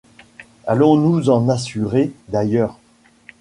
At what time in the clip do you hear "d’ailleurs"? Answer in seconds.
2.29-2.79